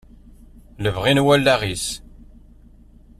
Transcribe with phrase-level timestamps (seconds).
[0.83, 1.85] Lebɣi n wallaɣ-is.